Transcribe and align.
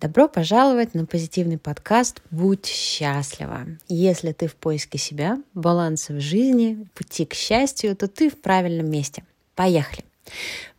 Добро 0.00 0.28
пожаловать 0.28 0.94
на 0.94 1.06
позитивный 1.06 1.58
подкаст 1.58 2.22
«Будь 2.30 2.66
счастлива». 2.66 3.66
Если 3.88 4.30
ты 4.30 4.46
в 4.46 4.54
поиске 4.54 4.96
себя, 4.96 5.42
баланса 5.54 6.12
в 6.12 6.20
жизни, 6.20 6.86
пути 6.94 7.24
к 7.26 7.34
счастью, 7.34 7.96
то 7.96 8.06
ты 8.06 8.30
в 8.30 8.40
правильном 8.40 8.88
месте. 8.88 9.24
Поехали! 9.56 10.04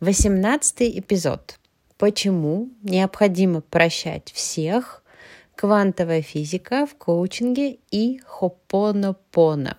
18 0.00 0.98
эпизод. 1.00 1.58
Почему 1.98 2.70
необходимо 2.82 3.60
прощать 3.60 4.32
всех? 4.32 5.02
Квантовая 5.54 6.22
физика 6.22 6.86
в 6.86 6.94
коучинге 6.94 7.76
и 7.90 8.22
хопонопона. 8.24 9.76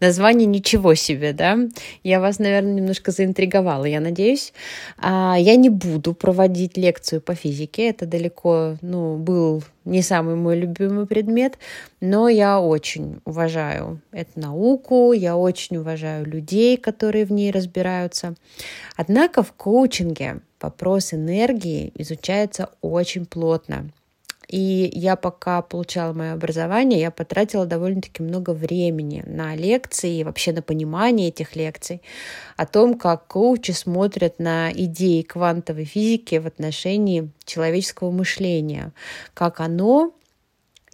Название 0.00 0.46
ничего 0.46 0.94
себе, 0.94 1.32
да? 1.32 1.58
Я 2.02 2.20
вас, 2.20 2.38
наверное, 2.38 2.74
немножко 2.74 3.10
заинтриговала, 3.10 3.84
я 3.84 4.00
надеюсь. 4.00 4.52
А, 4.98 5.36
я 5.38 5.56
не 5.56 5.68
буду 5.68 6.14
проводить 6.14 6.76
лекцию 6.76 7.20
по 7.20 7.34
физике, 7.34 7.90
это 7.90 8.06
далеко, 8.06 8.76
ну, 8.82 9.16
был 9.16 9.62
не 9.84 10.02
самый 10.02 10.34
мой 10.34 10.58
любимый 10.58 11.06
предмет, 11.06 11.58
но 12.00 12.28
я 12.28 12.60
очень 12.60 13.20
уважаю 13.24 14.00
эту 14.12 14.40
науку, 14.40 15.12
я 15.12 15.36
очень 15.36 15.76
уважаю 15.76 16.26
людей, 16.26 16.76
которые 16.76 17.24
в 17.24 17.32
ней 17.32 17.50
разбираются. 17.50 18.34
Однако 18.96 19.42
в 19.42 19.52
коучинге 19.52 20.40
вопрос 20.60 21.14
энергии 21.14 21.92
изучается 21.94 22.70
очень 22.80 23.26
плотно. 23.26 23.90
И 24.48 24.90
я 24.92 25.16
пока 25.16 25.62
получала 25.62 26.12
мое 26.12 26.32
образование, 26.32 27.00
я 27.00 27.10
потратила 27.10 27.66
довольно-таки 27.66 28.22
много 28.22 28.50
времени 28.50 29.22
на 29.26 29.54
лекции 29.54 30.18
и 30.18 30.24
вообще 30.24 30.52
на 30.52 30.62
понимание 30.62 31.28
этих 31.28 31.56
лекций, 31.56 32.02
о 32.56 32.66
том, 32.66 32.94
как 32.98 33.26
коучи 33.26 33.70
смотрят 33.70 34.38
на 34.38 34.70
идеи 34.72 35.22
квантовой 35.22 35.84
физики 35.84 36.36
в 36.36 36.46
отношении 36.46 37.30
человеческого 37.44 38.10
мышления, 38.10 38.92
как 39.32 39.60
оно 39.60 40.12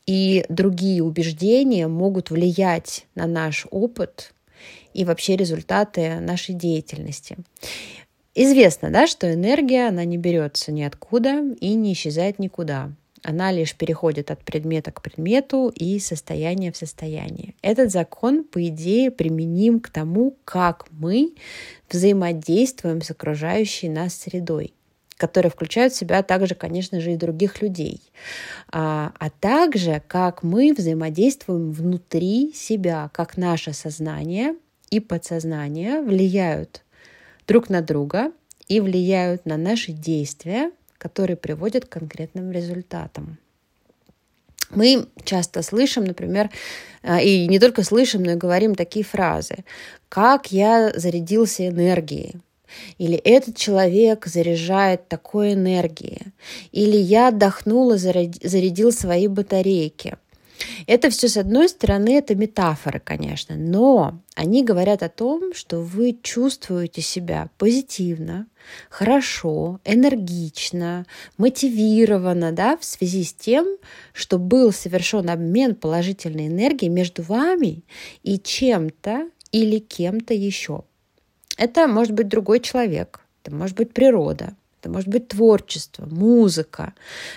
и 0.06 0.44
другие 0.48 1.02
убеждения 1.02 1.86
могут 1.86 2.30
влиять 2.30 3.06
на 3.14 3.26
наш 3.26 3.66
опыт 3.70 4.32
и 4.94 5.04
вообще 5.04 5.36
результаты 5.36 6.20
нашей 6.20 6.54
деятельности. 6.54 7.36
Известно, 8.34 8.90
да, 8.90 9.06
что 9.06 9.32
энергия, 9.32 9.88
она 9.88 10.04
не 10.04 10.16
берется 10.16 10.72
ниоткуда 10.72 11.42
и 11.60 11.74
не 11.74 11.92
исчезает 11.92 12.38
никуда. 12.38 12.92
Она 13.22 13.52
лишь 13.52 13.74
переходит 13.74 14.30
от 14.30 14.42
предмета 14.42 14.92
к 14.92 15.02
предмету 15.02 15.72
и 15.74 15.98
состояния 15.98 16.72
в 16.72 16.76
состояние. 16.76 17.54
Этот 17.62 17.90
закон, 17.90 18.44
по 18.44 18.66
идее, 18.66 19.10
применим 19.10 19.80
к 19.80 19.90
тому, 19.90 20.36
как 20.44 20.86
мы 20.90 21.34
взаимодействуем 21.90 23.02
с 23.02 23.10
окружающей 23.10 23.88
нас 23.88 24.14
средой 24.14 24.74
которые 25.16 25.50
включают 25.50 25.92
в 25.92 25.96
себя 25.96 26.22
также, 26.22 26.54
конечно 26.54 26.98
же, 26.98 27.12
и 27.12 27.16
других 27.16 27.60
людей, 27.60 28.00
а, 28.72 29.12
а 29.18 29.28
также 29.28 30.02
как 30.08 30.42
мы 30.42 30.72
взаимодействуем 30.72 31.72
внутри 31.72 32.54
себя, 32.54 33.10
как 33.12 33.36
наше 33.36 33.74
сознание 33.74 34.54
и 34.88 34.98
подсознание 34.98 36.00
влияют 36.00 36.82
друг 37.46 37.68
на 37.68 37.82
друга 37.82 38.32
и 38.66 38.80
влияют 38.80 39.44
на 39.44 39.58
наши 39.58 39.92
действия, 39.92 40.72
которые 41.00 41.36
приводят 41.36 41.86
к 41.86 41.88
конкретным 41.88 42.52
результатам. 42.52 43.38
Мы 44.68 45.06
часто 45.24 45.62
слышим, 45.62 46.04
например, 46.04 46.50
а, 47.02 47.20
и 47.20 47.48
не 47.48 47.58
только 47.58 47.82
слышим, 47.82 48.22
но 48.22 48.32
и 48.32 48.36
говорим 48.36 48.74
такие 48.74 49.04
фразы, 49.04 49.64
как 50.08 50.52
я 50.52 50.92
зарядился 50.94 51.66
энергией, 51.66 52.36
или 52.98 53.16
этот 53.16 53.56
человек 53.56 54.26
заряжает 54.26 55.08
такой 55.08 55.54
энергией, 55.54 56.32
или 56.70 56.96
я 56.96 57.28
отдохнул 57.28 57.92
и 57.92 57.96
зарядил 57.96 58.92
свои 58.92 59.26
батарейки– 59.26 60.16
это 60.86 61.10
все, 61.10 61.28
с 61.28 61.36
одной 61.36 61.68
стороны, 61.68 62.16
это 62.16 62.34
метафоры, 62.34 63.00
конечно, 63.00 63.56
но 63.56 64.20
они 64.34 64.64
говорят 64.64 65.02
о 65.02 65.08
том, 65.08 65.54
что 65.54 65.80
вы 65.80 66.18
чувствуете 66.22 67.00
себя 67.00 67.50
позитивно, 67.58 68.46
хорошо, 68.88 69.80
энергично, 69.84 71.06
мотивированно, 71.38 72.52
да, 72.52 72.76
в 72.76 72.84
связи 72.84 73.24
с 73.24 73.32
тем, 73.32 73.66
что 74.12 74.38
был 74.38 74.72
совершен 74.72 75.30
обмен 75.30 75.74
положительной 75.74 76.48
энергией 76.48 76.90
между 76.90 77.22
вами 77.22 77.84
и 78.22 78.38
чем-то 78.38 79.30
или 79.52 79.78
кем-то 79.78 80.34
еще. 80.34 80.84
Это 81.56 81.86
может 81.86 82.12
быть 82.12 82.28
другой 82.28 82.60
человек, 82.60 83.20
это 83.42 83.54
может 83.54 83.76
быть 83.76 83.92
природа, 83.92 84.54
это 84.80 84.90
может 84.90 85.08
быть 85.08 85.28
творчество, 85.28 86.06
музыка. 86.06 86.94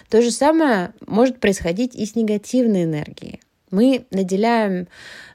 То 0.09 0.21
же 0.21 0.31
самое 0.31 0.93
может 1.05 1.39
происходить 1.39 1.95
и 1.95 2.05
с 2.05 2.15
негативной 2.15 2.85
энергией. 2.85 3.41
Мы 3.69 4.05
наделяем 4.11 4.87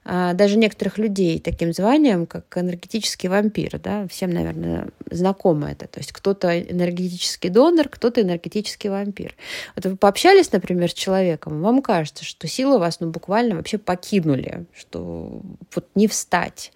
а, 0.04 0.32
даже 0.32 0.56
некоторых 0.56 0.96
людей 0.96 1.40
таким 1.40 1.72
званием, 1.72 2.24
как 2.24 2.56
энергетический 2.56 3.28
вампир. 3.28 3.80
Да? 3.80 4.06
Всем, 4.08 4.30
наверное, 4.30 4.88
знакомо 5.10 5.72
это. 5.72 5.88
То 5.88 5.98
есть 5.98 6.12
кто-то 6.12 6.60
энергетический 6.60 7.50
донор, 7.50 7.88
кто-то 7.88 8.22
энергетический 8.22 8.90
вампир. 8.90 9.34
Вот 9.74 9.86
вы 9.86 9.96
пообщались, 9.96 10.52
например, 10.52 10.88
с 10.88 10.94
человеком, 10.94 11.60
вам 11.60 11.82
кажется, 11.82 12.24
что 12.24 12.46
силы 12.46 12.78
вас 12.78 13.00
ну, 13.00 13.10
буквально 13.10 13.56
вообще 13.56 13.76
покинули, 13.76 14.66
что 14.72 15.42
вот 15.74 15.86
не 15.96 16.06
встать. 16.06 16.72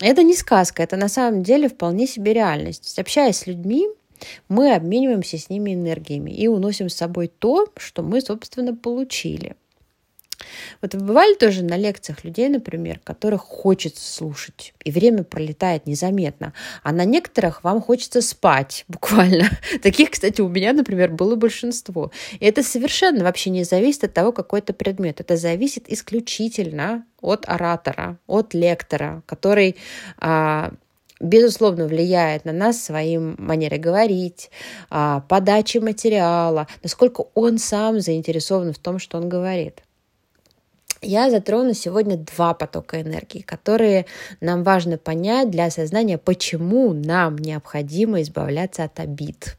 Это 0.00 0.22
не 0.22 0.34
сказка, 0.34 0.82
это 0.82 0.96
на 0.96 1.08
самом 1.08 1.42
деле 1.42 1.68
вполне 1.68 2.06
себе 2.06 2.32
реальность. 2.32 2.98
Общаясь 2.98 3.38
с 3.38 3.46
людьми, 3.46 3.88
мы 4.48 4.74
обмениваемся 4.74 5.38
с 5.38 5.50
ними 5.50 5.74
энергиями 5.74 6.30
и 6.30 6.46
уносим 6.46 6.88
с 6.88 6.94
собой 6.94 7.28
то, 7.28 7.66
что 7.76 8.02
мы, 8.02 8.20
собственно, 8.20 8.74
получили. 8.74 9.56
Вот 10.82 10.94
бывали 10.94 11.34
тоже 11.34 11.62
на 11.62 11.76
лекциях 11.76 12.24
людей, 12.24 12.48
например, 12.48 13.00
которых 13.02 13.42
хочется 13.42 14.12
слушать, 14.12 14.74
и 14.84 14.90
время 14.90 15.24
пролетает 15.24 15.86
незаметно, 15.86 16.52
а 16.82 16.92
на 16.92 17.04
некоторых 17.04 17.64
вам 17.64 17.80
хочется 17.80 18.20
спать 18.22 18.84
буквально. 18.88 19.48
Таких, 19.82 20.10
кстати, 20.10 20.40
у 20.40 20.48
меня, 20.48 20.72
например, 20.72 21.10
было 21.10 21.36
большинство. 21.36 22.10
И 22.38 22.44
это 22.44 22.62
совершенно 22.62 23.24
вообще 23.24 23.50
не 23.50 23.64
зависит 23.64 24.04
от 24.04 24.14
того, 24.14 24.32
какой 24.32 24.60
это 24.60 24.72
предмет. 24.72 25.20
Это 25.20 25.36
зависит 25.36 25.90
исключительно 25.90 27.06
от 27.20 27.48
оратора, 27.48 28.18
от 28.26 28.54
лектора, 28.54 29.22
который 29.26 29.76
а, 30.18 30.72
безусловно, 31.24 31.86
влияет 31.86 32.44
на 32.44 32.52
нас 32.52 32.80
своим 32.82 33.34
манерой 33.38 33.78
говорить, 33.78 34.50
а, 34.90 35.20
подачей 35.28 35.80
материала, 35.80 36.66
насколько 36.82 37.24
он 37.34 37.58
сам 37.58 38.00
заинтересован 38.00 38.72
в 38.72 38.78
том, 38.78 38.98
что 38.98 39.18
он 39.18 39.28
говорит. 39.28 39.82
Я 41.02 41.30
затрону 41.30 41.74
сегодня 41.74 42.16
два 42.16 42.54
потока 42.54 43.02
энергии, 43.02 43.40
которые 43.40 44.06
нам 44.40 44.62
важно 44.62 44.96
понять 44.96 45.50
для 45.50 45.66
осознания, 45.66 46.16
почему 46.16 46.94
нам 46.94 47.36
необходимо 47.36 48.22
избавляться 48.22 48.84
от 48.84 49.00
обид. 49.00 49.58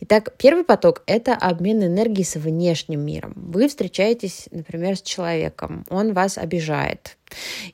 Итак, 0.00 0.34
первый 0.38 0.64
поток– 0.64 1.02
это 1.06 1.34
обмен 1.34 1.82
энергией 1.82 2.24
с 2.24 2.36
внешним 2.36 3.00
миром. 3.00 3.32
Вы 3.36 3.68
встречаетесь, 3.68 4.48
например, 4.50 4.96
с 4.96 5.02
человеком, 5.02 5.84
он 5.88 6.12
вас 6.12 6.38
обижает. 6.38 7.16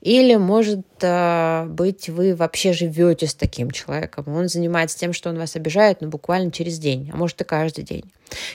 Или, 0.00 0.36
может 0.36 0.86
э, 1.02 1.66
быть, 1.68 2.08
вы 2.08 2.34
вообще 2.34 2.72
живете 2.72 3.26
с 3.26 3.34
таким 3.34 3.70
человеком, 3.70 4.24
он 4.28 4.48
занимается 4.48 4.98
тем, 4.98 5.12
что 5.12 5.30
он 5.30 5.38
вас 5.38 5.54
обижает, 5.56 6.00
ну, 6.00 6.08
буквально 6.08 6.50
через 6.50 6.78
день, 6.78 7.10
а 7.12 7.16
может 7.16 7.40
и 7.40 7.44
каждый 7.44 7.84
день. 7.84 8.04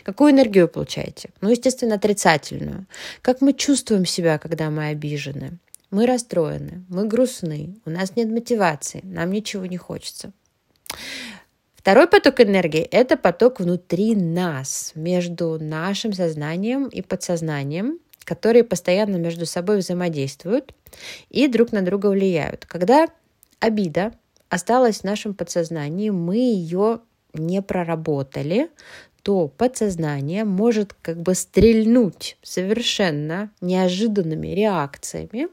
Какую 0.04 0.32
энергию 0.32 0.66
вы 0.66 0.70
получаете? 0.70 1.30
Ну, 1.42 1.50
естественно, 1.50 1.96
отрицательную. 1.96 2.86
Как 3.22 3.42
мы 3.42 3.54
чувствуем 3.54 4.06
себя, 4.06 4.38
когда 4.40 4.70
мы 4.70 4.88
обижены? 4.88 5.58
Мы 5.92 6.06
расстроены, 6.06 6.84
мы 6.90 7.08
грустны, 7.08 7.76
у 7.86 7.90
нас 7.90 8.16
нет 8.16 8.30
мотивации, 8.30 9.02
нам 9.04 9.32
ничего 9.32 9.66
не 9.66 9.78
хочется. 9.78 10.32
Второй 11.80 12.10
поток 12.10 12.42
энергии– 12.42 12.82
это 12.92 13.16
поток 13.16 13.62
внутри 13.62 14.14
нас, 14.14 14.92
между 14.96 15.58
нашим 15.64 16.12
сознанием 16.12 16.90
и 16.90 17.02
подсознанием, 17.02 18.00
которые 18.26 18.66
постоянно 18.66 19.16
между 19.16 19.46
собой 19.46 19.78
взаимодействуют 19.78 20.74
и 21.30 21.48
друг 21.48 21.72
на 21.72 21.82
друга 21.82 22.08
влияют. 22.08 22.66
Когда 22.66 23.08
обида 23.62 24.12
осталась 24.50 25.00
в 25.00 25.04
нашем 25.06 25.34
подсознании, 25.34 26.10
мы 26.10 26.36
ее 26.36 27.00
не 27.34 27.62
проработали, 27.62 28.70
то 29.24 29.48
подсознание 29.48 30.44
может 30.44 30.94
как 31.02 31.22
бы 31.22 31.34
стрельнуть 31.34 32.36
совершенно 32.42 33.52
неожиданными 33.62 34.50
реакциями, 34.50 35.48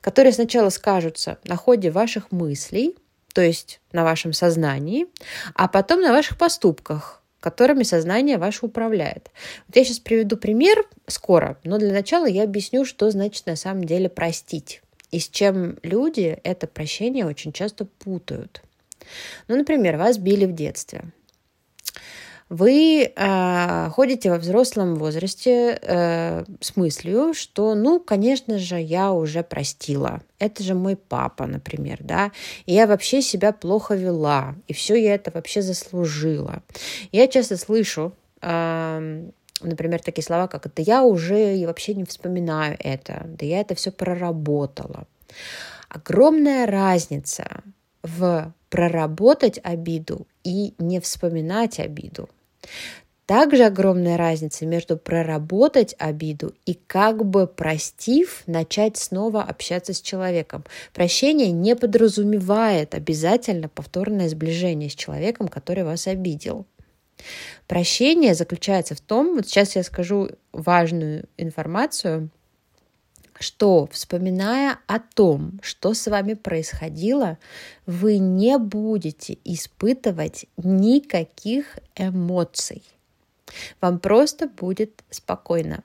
которые 0.00 0.32
сначала 0.32 0.70
скажутся 0.70 1.36
на 1.44 1.56
ходе 1.56 1.90
ваших 1.90 2.32
мыслей, 2.32 2.96
то 3.32 3.42
есть 3.42 3.80
на 3.92 4.04
вашем 4.04 4.32
сознании, 4.32 5.06
а 5.54 5.68
потом 5.68 6.00
на 6.00 6.12
ваших 6.12 6.38
поступках, 6.38 7.22
которыми 7.40 7.82
сознание 7.82 8.38
ваше 8.38 8.66
управляет. 8.66 9.30
Вот 9.66 9.76
я 9.76 9.84
сейчас 9.84 9.98
приведу 9.98 10.36
пример 10.36 10.84
скоро, 11.06 11.58
но 11.64 11.78
для 11.78 11.92
начала 11.92 12.26
я 12.26 12.44
объясню, 12.44 12.84
что 12.84 13.10
значит 13.10 13.46
на 13.46 13.56
самом 13.56 13.84
деле 13.84 14.08
простить 14.08 14.82
и 15.12 15.20
с 15.20 15.28
чем 15.28 15.78
люди 15.82 16.40
это 16.42 16.66
прощение 16.66 17.24
очень 17.24 17.52
часто 17.52 17.84
путают. 17.84 18.62
Ну, 19.46 19.56
например, 19.56 19.98
вас 19.98 20.18
били 20.18 20.46
в 20.46 20.54
детстве. 20.54 21.04
Вы 22.52 23.10
э, 23.16 23.88
ходите 23.94 24.30
во 24.30 24.36
взрослом 24.36 24.96
возрасте 24.96 25.78
э, 25.80 26.44
с 26.60 26.76
мыслью, 26.76 27.32
что, 27.32 27.74
ну, 27.74 27.98
конечно 27.98 28.58
же, 28.58 28.78
я 28.78 29.10
уже 29.12 29.42
простила. 29.42 30.20
Это 30.38 30.62
же 30.62 30.74
мой 30.74 30.96
папа, 30.96 31.46
например, 31.46 32.00
да. 32.00 32.30
И 32.66 32.74
я 32.74 32.86
вообще 32.86 33.22
себя 33.22 33.52
плохо 33.52 33.94
вела. 33.94 34.54
И 34.68 34.74
все 34.74 34.96
я 34.96 35.14
это 35.14 35.30
вообще 35.30 35.62
заслужила. 35.62 36.62
Я 37.10 37.26
часто 37.26 37.56
слышу 37.56 38.12
э, 38.42 39.30
например, 39.62 40.02
такие 40.02 40.22
слова, 40.22 40.46
как 40.46 40.70
«да 40.74 40.82
я 40.82 41.04
уже 41.04 41.56
и 41.56 41.64
вообще 41.64 41.94
не 41.94 42.04
вспоминаю 42.04 42.76
это», 42.80 43.22
«да 43.28 43.46
я 43.46 43.62
это 43.62 43.74
все 43.74 43.90
проработала». 43.90 45.06
Огромная 45.88 46.66
разница 46.66 47.62
в 48.02 48.52
проработать 48.68 49.58
обиду 49.62 50.26
и 50.44 50.74
не 50.76 51.00
вспоминать 51.00 51.80
обиду. 51.80 52.28
Также 53.26 53.64
огромная 53.64 54.16
разница 54.16 54.66
между 54.66 54.96
проработать 54.96 55.94
обиду 55.98 56.54
и 56.66 56.74
как 56.74 57.24
бы 57.24 57.46
простив, 57.46 58.42
начать 58.46 58.96
снова 58.96 59.42
общаться 59.42 59.94
с 59.94 60.00
человеком. 60.00 60.64
Прощение 60.92 61.50
не 61.52 61.76
подразумевает 61.76 62.94
обязательно 62.94 63.68
повторное 63.68 64.28
сближение 64.28 64.90
с 64.90 64.94
человеком, 64.94 65.48
который 65.48 65.84
вас 65.84 66.08
обидел. 66.08 66.66
Прощение 67.68 68.34
заключается 68.34 68.96
в 68.96 69.00
том, 69.00 69.36
вот 69.36 69.46
сейчас 69.46 69.76
я 69.76 69.84
скажу 69.84 70.30
важную 70.52 71.28
информацию, 71.36 72.28
что, 73.42 73.88
вспоминая 73.90 74.78
о 74.86 75.00
том, 75.00 75.60
что 75.62 75.94
с 75.94 76.06
вами 76.06 76.34
происходило, 76.34 77.38
вы 77.86 78.18
не 78.18 78.56
будете 78.58 79.38
испытывать 79.44 80.46
никаких 80.56 81.78
эмоций. 81.96 82.82
Вам 83.80 83.98
просто 83.98 84.48
будет 84.48 85.02
спокойно. 85.10 85.82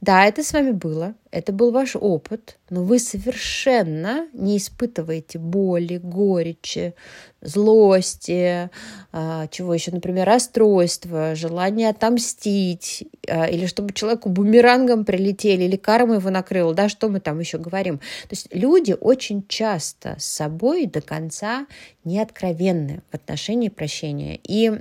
Да, 0.00 0.24
это 0.26 0.42
с 0.42 0.52
вами 0.52 0.70
было, 0.72 1.14
это 1.30 1.52
был 1.52 1.70
ваш 1.72 1.96
опыт, 1.96 2.58
но 2.70 2.82
вы 2.82 2.98
совершенно 2.98 4.28
не 4.32 4.56
испытываете 4.58 5.38
боли, 5.38 5.96
горечи, 5.96 6.94
злости, 7.40 8.70
а, 9.12 9.46
чего 9.48 9.74
еще, 9.74 9.90
например, 9.90 10.26
расстройства, 10.26 11.34
желание 11.34 11.90
отомстить, 11.90 13.04
а, 13.28 13.46
или 13.46 13.66
чтобы 13.66 13.92
человеку 13.92 14.28
бумерангом 14.28 15.04
прилетели, 15.04 15.64
или 15.64 15.76
карма 15.76 16.16
его 16.16 16.30
накрыла, 16.30 16.74
да, 16.74 16.88
что 16.88 17.08
мы 17.08 17.20
там 17.20 17.40
еще 17.40 17.58
говорим. 17.58 17.98
То 17.98 18.32
есть 18.32 18.48
люди 18.54 18.96
очень 18.98 19.46
часто 19.46 20.16
с 20.18 20.24
собой 20.24 20.86
до 20.86 21.00
конца 21.00 21.66
не 22.04 22.20
откровенны 22.20 23.02
в 23.10 23.14
отношении 23.14 23.68
прощения. 23.68 24.38
И 24.42 24.80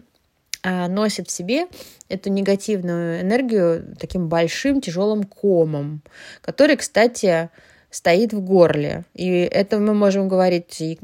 носит 0.64 1.28
в 1.28 1.32
себе 1.32 1.68
эту 2.10 2.30
негативную 2.30 3.22
энергию 3.22 3.96
таким 4.00 4.30
большим 4.30 4.82
тяжелым 4.82 5.24
комом, 5.24 6.02
который, 6.42 6.78
кстати, 6.78 7.50
стоит 7.90 8.34
в 8.34 8.42
горле. 8.42 9.06
И 9.14 9.30
это 9.30 9.80
мы 9.80 9.94
можем 9.94 10.28
говорить 10.28 10.82
и 10.82 10.98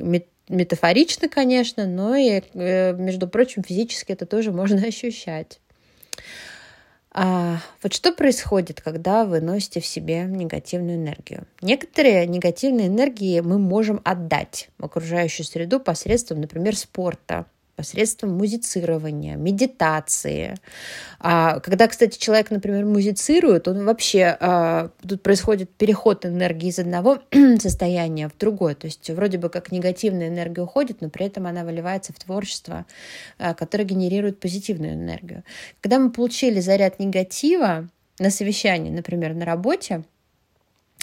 метафорично, 0.49 1.29
конечно, 1.29 1.85
но 1.85 2.15
и, 2.15 2.41
э, 2.53 2.93
между 2.93 3.27
прочим, 3.27 3.63
физически 3.63 4.11
это 4.11 4.25
тоже 4.25 4.51
можно 4.53 4.81
ощущать. 4.85 5.59
А, 7.11 7.57
вот 7.81 7.93
что 7.93 8.11
происходит, 8.11 8.81
когда 8.81 9.25
вы 9.25 9.41
носите 9.41 9.79
в 9.79 9.85
себе 9.85 10.23
негативную 10.23 10.97
энергию? 10.97 11.47
Некоторые 11.61 12.27
негативные 12.27 12.87
энергии 12.87 13.39
мы 13.39 13.57
можем 13.57 13.99
отдать 14.03 14.69
в 14.77 14.85
окружающую 14.85 15.45
среду 15.45 15.79
посредством, 15.79 16.41
например, 16.41 16.75
спорта, 16.75 17.45
посредством 17.79 18.31
музицирования, 18.31 19.37
медитации. 19.37 20.57
А, 21.17 21.61
когда, 21.61 21.87
кстати, 21.87 22.19
человек, 22.19 22.51
например, 22.51 22.83
музицирует, 22.83 23.69
он 23.69 23.85
вообще, 23.85 24.35
а, 24.37 24.89
тут 25.07 25.23
происходит 25.23 25.69
переход 25.69 26.25
энергии 26.25 26.67
из 26.67 26.79
одного 26.79 27.19
состояния 27.61 28.27
в 28.27 28.37
другое. 28.37 28.75
То 28.75 28.87
есть 28.87 29.09
вроде 29.11 29.37
бы 29.37 29.47
как 29.47 29.71
негативная 29.71 30.27
энергия 30.27 30.63
уходит, 30.63 30.99
но 30.99 31.09
при 31.09 31.27
этом 31.27 31.47
она 31.47 31.63
выливается 31.63 32.11
в 32.11 32.19
творчество, 32.19 32.85
а, 33.37 33.53
которое 33.53 33.85
генерирует 33.85 34.41
позитивную 34.41 34.95
энергию. 34.95 35.45
Когда 35.79 35.99
мы 35.99 36.11
получили 36.11 36.59
заряд 36.59 36.99
негатива 36.99 37.87
на 38.19 38.29
совещании, 38.29 38.91
например, 38.91 39.35
на 39.35 39.45
работе, 39.45 40.03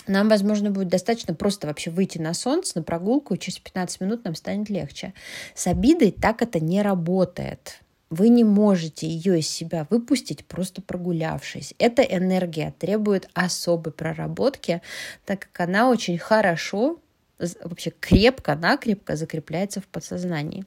нам, 0.09 0.29
возможно, 0.29 0.71
будет 0.71 0.89
достаточно 0.89 1.35
просто 1.35 1.67
вообще 1.67 1.91
выйти 1.91 2.19
на 2.19 2.35
солнце, 2.35 2.73
на 2.77 2.83
прогулку, 2.83 3.35
и 3.35 3.39
через 3.39 3.59
15 3.59 4.01
минут 4.01 4.25
нам 4.25 4.35
станет 4.35 4.71
легче. 4.71 5.15
С 5.55 5.67
обидой 5.67 6.11
так 6.11 6.43
это 6.43 6.61
не 6.61 6.83
работает. 6.83 7.81
Вы 8.09 8.29
не 8.29 8.45
можете 8.45 9.09
ее 9.09 9.41
из 9.41 9.49
себя 9.49 9.87
выпустить, 9.91 10.45
просто 10.45 10.81
прогулявшись. 10.81 11.75
Эта 11.79 12.03
энергия 12.03 12.73
требует 12.79 13.29
особой 13.35 13.93
проработки, 13.93 14.81
так 15.25 15.41
как 15.41 15.69
она 15.69 15.91
очень 15.91 16.17
хорошо 16.19 17.01
вообще 17.63 17.91
крепко-накрепко 17.91 19.17
закрепляется 19.17 19.81
в 19.81 19.87
подсознании. 19.89 20.65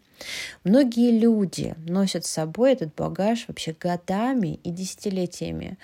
Многие 0.63 1.17
люди 1.17 1.73
носят 1.87 2.25
с 2.25 2.29
собой 2.29 2.73
этот 2.73 2.93
багаж 2.93 3.45
вообще 3.47 3.75
годами 3.79 4.59
и 4.63 4.69
десятилетиями. 4.69 5.77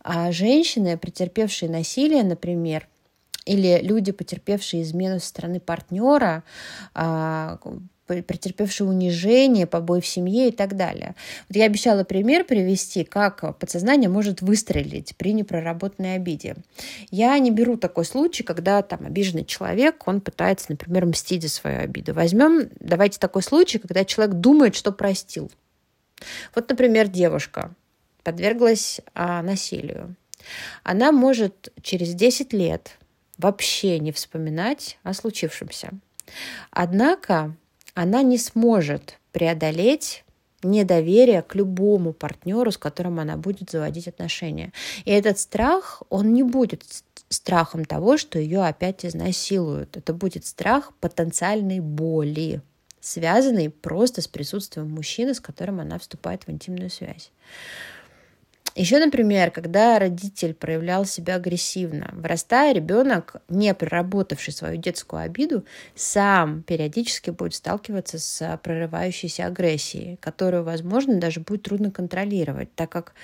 А 0.00 0.32
женщины, 0.32 0.98
претерпевшие 0.98 1.70
насилие, 1.70 2.22
например, 2.22 2.88
или 3.46 3.80
люди, 3.82 4.12
потерпевшие 4.12 4.82
измену 4.82 5.20
со 5.20 5.28
стороны 5.28 5.60
партнера, 5.60 6.44
а, 6.94 7.58
претерпевшие 8.06 8.88
унижение, 8.88 9.66
побои 9.66 10.00
в 10.00 10.06
семье 10.06 10.48
и 10.48 10.52
так 10.52 10.76
далее. 10.76 11.14
Вот 11.48 11.56
я 11.56 11.64
обещала 11.64 12.04
пример 12.04 12.44
привести, 12.44 13.04
как 13.04 13.58
подсознание 13.58 14.08
может 14.08 14.42
выстрелить 14.42 15.16
при 15.16 15.32
непроработанной 15.32 16.14
обиде. 16.14 16.56
Я 17.10 17.36
не 17.38 17.50
беру 17.50 17.76
такой 17.76 18.04
случай, 18.04 18.44
когда 18.44 18.82
там 18.82 19.04
обиженный 19.04 19.44
человек, 19.44 20.06
он 20.06 20.20
пытается, 20.20 20.66
например, 20.68 21.06
мстить 21.06 21.42
за 21.42 21.48
свою 21.48 21.80
обиду. 21.80 22.14
Возьмем, 22.14 22.68
давайте 22.78 23.18
такой 23.18 23.42
случай, 23.42 23.78
когда 23.78 24.04
человек 24.04 24.36
думает, 24.36 24.76
что 24.76 24.92
простил. 24.92 25.50
Вот, 26.54 26.68
например, 26.68 27.08
девушка 27.08 27.74
подверглась 28.22 29.00
а, 29.14 29.42
насилию. 29.42 30.16
Она 30.82 31.12
может 31.12 31.72
через 31.82 32.14
10 32.14 32.52
лет 32.52 32.96
вообще 33.38 33.98
не 33.98 34.12
вспоминать 34.12 34.98
о 35.02 35.14
случившемся. 35.14 35.90
Однако 36.70 37.54
она 37.94 38.22
не 38.22 38.38
сможет 38.38 39.18
преодолеть 39.32 40.24
недоверие 40.62 41.42
к 41.42 41.54
любому 41.54 42.12
партнеру, 42.12 42.70
с 42.72 42.78
которым 42.78 43.20
она 43.20 43.36
будет 43.36 43.70
заводить 43.70 44.08
отношения. 44.08 44.72
И 45.04 45.10
этот 45.10 45.38
страх, 45.38 46.02
он 46.08 46.32
не 46.32 46.42
будет 46.42 46.82
страхом 47.28 47.84
того, 47.84 48.16
что 48.16 48.38
ее 48.38 48.64
опять 48.64 49.04
изнасилуют. 49.04 49.96
Это 49.96 50.12
будет 50.12 50.46
страх 50.46 50.92
потенциальной 51.00 51.80
боли, 51.80 52.62
связанный 53.00 53.70
просто 53.70 54.22
с 54.22 54.28
присутствием 54.28 54.90
мужчины, 54.90 55.34
с 55.34 55.40
которым 55.40 55.80
она 55.80 55.98
вступает 55.98 56.46
в 56.46 56.50
интимную 56.50 56.90
связь. 56.90 57.30
Еще, 58.76 58.98
например, 58.98 59.50
когда 59.50 59.98
родитель 59.98 60.52
проявлял 60.52 61.06
себя 61.06 61.36
агрессивно, 61.36 62.10
вырастая, 62.12 62.74
ребенок, 62.74 63.36
не 63.48 63.72
проработавший 63.72 64.52
свою 64.52 64.76
детскую 64.76 65.22
обиду, 65.22 65.64
сам 65.94 66.62
периодически 66.62 67.30
будет 67.30 67.54
сталкиваться 67.54 68.18
с 68.18 68.60
прорывающейся 68.62 69.46
агрессией, 69.46 70.16
которую, 70.16 70.62
возможно, 70.62 71.18
даже 71.18 71.40
будет 71.40 71.62
трудно 71.62 71.90
контролировать, 71.90 72.68
так 72.74 72.90
как 72.90 73.14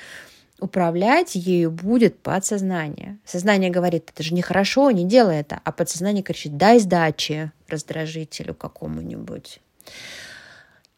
управлять 0.59 1.35
ею 1.35 1.71
будет 1.71 2.19
подсознание. 2.21 3.19
Сознание 3.27 3.69
говорит, 3.69 4.11
это 4.11 4.23
же 4.23 4.33
нехорошо, 4.33 4.91
не 4.91 5.05
делай 5.05 5.37
это, 5.37 5.61
а 5.65 5.71
подсознание 5.71 6.23
кричит, 6.23 6.57
дай 6.57 6.79
сдачи 6.79 7.53
раздражителю 7.69 8.55
какому-нибудь. 8.55 9.61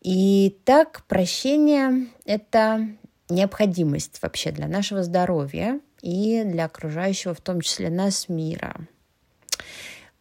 И 0.00 0.56
так 0.64 1.02
прощение– 1.08 2.06
это 2.24 2.86
необходимость 3.28 4.20
вообще 4.22 4.50
для 4.52 4.68
нашего 4.68 5.02
здоровья 5.02 5.80
и 6.02 6.42
для 6.44 6.66
окружающего, 6.66 7.34
в 7.34 7.40
том 7.40 7.60
числе 7.60 7.90
нас, 7.90 8.28
мира. 8.28 8.76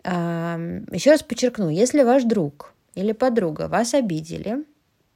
Еще 0.04 1.12
раз 1.12 1.24
подчеркну, 1.24 1.70
если 1.70 2.04
ваш 2.04 2.24
друг 2.24 2.74
или 2.96 3.14
подруга 3.14 3.68
вас 3.68 3.94
обидели, 3.94 4.66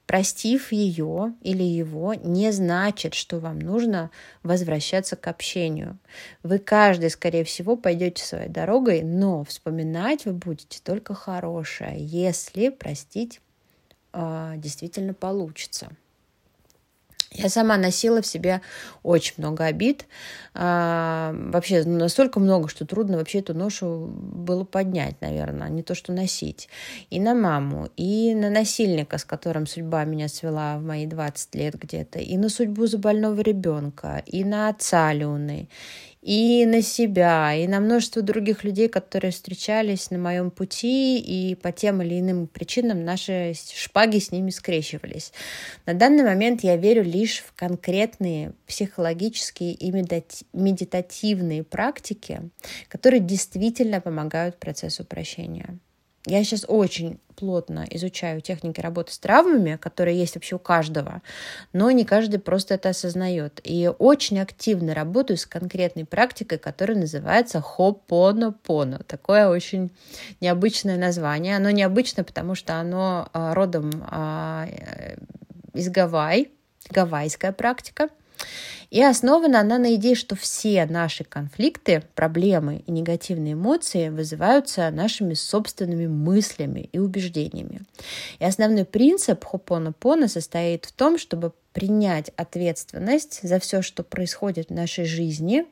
простив 0.06 0.72
ее 0.72 1.34
или 1.42 1.64
его, 1.64 2.14
не 2.14 2.52
значит, 2.52 3.14
что 3.14 3.40
вам 3.40 3.60
нужно 3.60 4.10
возвращаться 4.42 5.18
к 5.18 5.28
общению. 5.28 5.98
Вы 6.44 6.60
каждый, 6.60 7.10
скорее 7.10 7.44
всего, 7.44 7.76
пойдете 7.76 8.24
своей 8.24 8.48
дорогой, 8.48 9.02
но 9.04 9.44
вспоминать 9.44 10.24
вы 10.26 10.32
будете 10.32 10.80
только 10.82 11.14
хорошее, 11.14 11.98
если 11.98 12.70
простить 12.70 13.42
а, 14.14 14.56
действительно 14.56 15.14
получится. 15.14 15.90
Я 17.32 17.50
сама 17.50 17.78
носила 17.78 18.22
в 18.22 18.28
себе 18.28 18.62
очень 19.04 19.34
много 19.38 19.66
обид. 19.66 20.06
А, 20.54 21.34
вообще 21.34 21.84
настолько 21.84 22.40
много, 22.40 22.70
что 22.70 22.86
трудно 22.86 23.18
вообще 23.18 23.40
эту 23.40 23.54
ношу 23.54 24.08
было 24.08 24.64
поднять, 24.64 25.20
наверное, 25.22 25.70
не 25.70 25.84
то 25.84 25.94
что 25.94 26.14
носить. 26.14 26.70
И 27.10 27.20
на 27.20 27.34
маму, 27.34 27.90
и 27.98 28.34
на 28.34 28.50
насильника, 28.50 29.18
с 29.18 29.26
которым 29.26 29.68
судьба 29.68 30.06
меня 30.06 30.30
свела 30.30 30.78
в 30.78 30.84
мои 30.84 31.06
20 31.06 31.56
лет 31.56 31.76
где-то, 31.76 32.20
и 32.20 32.38
на 32.38 32.50
судьбу 32.50 32.88
забольного 32.88 33.42
ребенка, 33.42 34.24
и 34.26 34.44
на 34.44 34.70
отца 34.70 35.12
Люны, 35.14 35.68
и 36.28 36.66
на 36.66 36.82
себя, 36.82 37.56
и 37.56 37.68
на 37.68 37.80
множество 37.80 38.22
других 38.22 38.66
людей, 38.66 38.90
которые 38.90 39.32
встречались 39.32 40.12
на 40.12 40.18
моем 40.18 40.52
пути, 40.52 41.20
и 41.20 41.56
по 41.56 41.72
тем 41.72 42.02
или 42.02 42.20
иным 42.20 42.48
причинам 42.48 43.06
наши 43.06 43.54
шпаги 43.74 44.20
с 44.20 44.34
ними 44.34 44.50
скрещивались. 44.50 45.32
На 45.86 45.94
данный 45.94 46.26
момент 46.26 46.66
я 46.66 46.76
верю 46.76 47.04
лишь 47.04 47.40
в 47.40 47.54
конкретные 47.56 48.52
психологические 48.68 49.72
и 49.72 49.90
медитативные 49.90 51.64
практики, 51.64 52.42
которые 52.90 53.22
действительно 53.22 54.02
помогают 54.02 54.58
процессу 54.58 55.06
прощения. 55.06 55.80
Я 56.28 56.44
сейчас 56.44 56.66
очень 56.68 57.20
плотно 57.38 57.86
изучаю 57.90 58.42
техники 58.42 58.82
работы 58.82 59.14
с 59.14 59.20
травмами, 59.20 59.78
которые 59.78 60.20
есть 60.20 60.36
вообще 60.36 60.56
у 60.56 60.60
каждого, 60.60 61.22
но 61.72 61.90
не 61.92 62.04
каждый 62.04 62.40
просто 62.40 62.74
это 62.74 62.90
осознает. 62.90 63.62
И 63.64 63.90
очень 63.98 64.40
активно 64.40 64.94
работаю 64.94 65.38
с 65.38 65.46
конкретной 65.46 66.04
практикой, 66.04 66.58
которая 66.58 66.98
называется 66.98 67.62
Хопонопоно. 67.62 69.00
Такое 69.08 69.48
очень 69.48 69.92
необычное 70.42 70.98
название. 70.98 71.56
Оно 71.56 71.70
необычно, 71.70 72.26
потому 72.26 72.56
что 72.56 72.76
оно 72.76 73.30
а, 73.32 73.54
родом 73.54 73.92
а, 74.08 74.68
э, 74.68 75.16
из 75.74 75.88
Гавайи, 75.90 76.52
гавайская 76.90 77.54
практика. 77.54 78.10
И 78.90 79.04
основана 79.04 79.60
она 79.60 79.78
на 79.78 79.96
идее, 79.96 80.16
что 80.16 80.36
все 80.36 80.86
наши 80.86 81.24
конфликты, 81.24 82.04
проблемы 82.16 82.84
и 82.88 82.92
негативные 82.92 83.54
эмоции 83.54 84.10
вызываются 84.10 84.90
нашими 84.92 85.34
собственными 85.34 86.08
мыслями 86.08 86.90
и 86.94 87.00
убеждениями. 87.00 87.82
И 88.40 88.46
основной 88.46 88.86
принцип 88.86 89.44
Хопона-Пона 89.44 90.30
состоит 90.30 90.86
в 90.86 90.94
том, 90.94 91.18
чтобы 91.18 91.52
принять 91.74 92.32
ответственность 92.38 93.42
за 93.44 93.60
все, 93.60 93.82
что 93.82 94.04
происходит 94.04 94.70
в 94.70 94.74
нашей 94.74 95.06
жизни, 95.06 95.66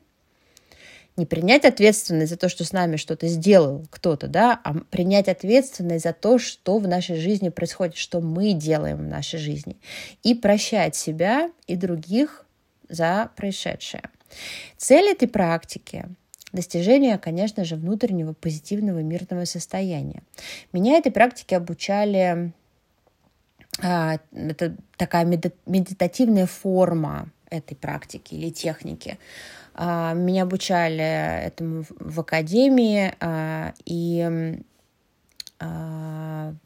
не 1.17 1.25
принять 1.25 1.63
ответственность 1.63 2.31
за 2.31 2.37
то, 2.37 2.49
что 2.49 2.65
с 2.65 2.73
нами 2.73 2.97
что-то 2.97 3.27
сделал 3.27 3.85
кто-то, 3.89 4.27
да, 4.27 4.59
а 4.65 4.73
принять 4.91 5.29
ответственность 5.29 6.03
за 6.03 6.11
то, 6.11 6.37
что 6.37 6.77
в 6.77 6.87
нашей 6.87 7.15
жизни 7.15 7.47
происходит, 7.47 7.95
что 7.95 8.19
мы 8.19 8.51
делаем 8.51 8.97
в 8.97 9.07
нашей 9.07 9.39
жизни. 9.39 9.77
И 10.23 10.35
прощать 10.35 10.97
себя 10.97 11.49
и 11.67 11.77
других 11.77 12.44
за 12.89 13.29
происшедшее. 13.35 14.03
Цель 14.77 15.09
этой 15.11 15.27
практики 15.27 16.05
достижение, 16.55 17.17
конечно 17.19 17.63
же, 17.65 17.75
внутреннего 17.75 18.33
позитивного 18.33 18.99
мирного 18.99 19.45
состояния. 19.45 20.23
Меня 20.73 20.97
этой 20.97 21.11
практике 21.11 21.57
обучали, 21.57 22.53
а, 23.83 24.17
это 24.31 24.75
такая 24.97 25.25
медитативная 25.25 26.47
форма 26.47 27.29
этой 27.49 27.75
практики 27.75 28.33
или 28.33 28.49
техники. 28.49 29.19
А, 29.75 30.13
меня 30.13 30.43
обучали 30.43 31.45
этому 31.45 31.85
в 31.99 32.19
академии, 32.21 33.13
а, 33.19 33.73
и 33.85 34.57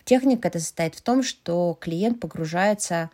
техника 0.03 0.47
это 0.47 0.59
состоит 0.59 0.95
в 0.95 1.01
том, 1.01 1.21
что 1.21 1.77
клиент 1.79 2.19
погружается 2.19 3.11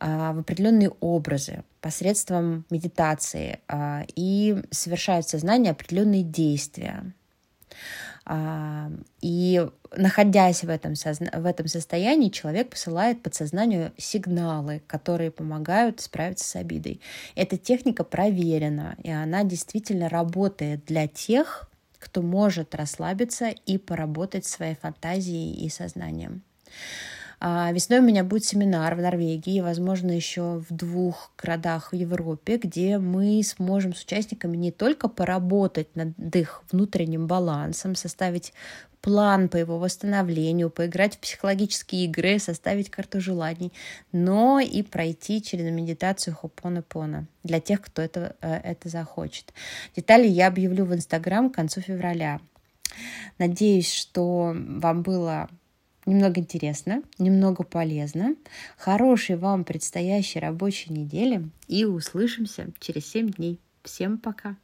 определенные 0.00 0.90
образы 1.00 1.62
посредством 1.80 2.64
медитации 2.70 3.60
а, 3.68 4.04
и 4.16 4.62
совершают 4.70 5.26
в 5.26 5.30
сознании 5.30 5.70
определенные 5.70 6.22
действия. 6.22 7.12
А, 8.24 8.90
и 9.20 9.66
находясь 9.96 10.62
в 10.62 10.68
этом, 10.68 10.94
созна... 10.94 11.30
в 11.32 11.46
этом 11.46 11.66
состоянии, 11.66 12.28
человек 12.28 12.70
посылает 12.70 13.22
подсознанию 13.22 13.92
сигналы, 13.96 14.82
которые 14.86 15.30
помогают 15.30 16.00
справиться 16.00 16.44
с 16.44 16.56
обидой. 16.56 17.00
Эта 17.34 17.56
техника 17.56 18.04
проверена, 18.04 18.96
и 19.02 19.10
она 19.10 19.44
действительно 19.44 20.08
работает 20.08 20.84
для 20.86 21.08
тех, 21.08 21.68
кто 21.98 22.22
может 22.22 22.74
расслабиться 22.74 23.48
и 23.48 23.78
поработать 23.78 24.46
своей 24.46 24.74
фантазией 24.74 25.64
и 25.64 25.68
сознанием. 25.68 26.42
А, 27.42 27.72
весной 27.72 28.00
у 28.00 28.02
меня 28.02 28.22
будет 28.22 28.44
семинар 28.44 28.94
в 28.94 29.00
Норвегии, 29.00 29.62
возможно, 29.62 30.10
еще 30.10 30.62
в 30.68 30.74
двух 30.74 31.32
городах 31.38 31.92
в 31.92 31.96
Европе, 31.96 32.58
где 32.58 32.98
мы 32.98 33.42
сможем 33.42 33.94
с 33.94 34.02
участниками 34.02 34.58
не 34.58 34.70
только 34.70 35.08
поработать 35.08 35.96
над 35.96 36.36
их 36.36 36.62
внутренним 36.70 37.26
балансом, 37.26 37.94
составить 37.94 38.52
план 39.00 39.48
по 39.48 39.56
его 39.56 39.78
восстановлению, 39.78 40.68
поиграть 40.68 41.16
в 41.16 41.20
психологические 41.20 42.04
игры, 42.04 42.38
составить 42.38 42.90
карту 42.90 43.22
желаний, 43.22 43.72
но 44.12 44.60
и 44.60 44.82
пройти 44.82 45.42
через 45.42 45.72
медитацию 45.72 46.36
Хопона-Пона 46.36 47.26
для 47.42 47.60
тех, 47.60 47.80
кто 47.80 48.02
это, 48.02 48.36
э, 48.42 48.52
это 48.52 48.90
захочет. 48.90 49.54
Детали 49.96 50.26
я 50.26 50.48
объявлю 50.48 50.84
в 50.84 50.94
Инстаграм 50.94 51.48
к 51.48 51.54
концу 51.54 51.80
февраля. 51.80 52.38
Надеюсь, 53.38 53.90
что 53.90 54.54
вам 54.54 55.02
было 55.02 55.48
немного 56.10 56.40
интересно, 56.40 57.02
немного 57.18 57.62
полезно. 57.64 58.36
Хорошей 58.76 59.36
вам 59.36 59.64
предстоящей 59.64 60.40
рабочей 60.40 60.92
недели 60.92 61.48
и 61.68 61.84
услышимся 61.84 62.70
через 62.80 63.06
7 63.10 63.30
дней. 63.30 63.60
Всем 63.82 64.18
пока! 64.18 64.56